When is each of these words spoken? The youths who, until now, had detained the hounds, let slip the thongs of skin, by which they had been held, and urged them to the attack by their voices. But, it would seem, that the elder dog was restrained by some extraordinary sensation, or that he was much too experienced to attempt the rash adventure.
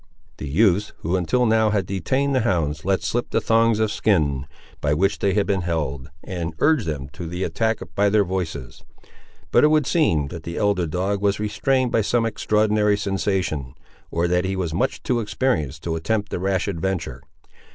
The 0.37 0.47
youths 0.49 0.93
who, 1.01 1.15
until 1.15 1.45
now, 1.45 1.69
had 1.69 1.85
detained 1.85 2.33
the 2.33 2.39
hounds, 2.39 2.83
let 2.83 3.03
slip 3.03 3.29
the 3.29 3.39
thongs 3.39 3.77
of 3.77 3.91
skin, 3.91 4.47
by 4.81 4.95
which 4.95 5.19
they 5.19 5.35
had 5.35 5.45
been 5.45 5.61
held, 5.61 6.09
and 6.23 6.55
urged 6.57 6.87
them 6.87 7.07
to 7.09 7.27
the 7.27 7.43
attack 7.43 7.77
by 7.93 8.09
their 8.09 8.23
voices. 8.23 8.83
But, 9.51 9.63
it 9.63 9.67
would 9.67 9.85
seem, 9.85 10.29
that 10.29 10.41
the 10.41 10.57
elder 10.57 10.87
dog 10.87 11.21
was 11.21 11.39
restrained 11.39 11.91
by 11.91 12.01
some 12.01 12.25
extraordinary 12.25 12.97
sensation, 12.97 13.75
or 14.09 14.27
that 14.27 14.43
he 14.43 14.55
was 14.55 14.73
much 14.73 15.03
too 15.03 15.19
experienced 15.19 15.83
to 15.83 15.95
attempt 15.95 16.31
the 16.31 16.39
rash 16.39 16.67
adventure. 16.67 17.21